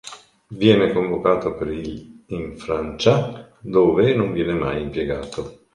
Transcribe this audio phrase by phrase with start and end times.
[0.47, 5.65] Viene convocato per il in Francia, dove non viene mai impiegato.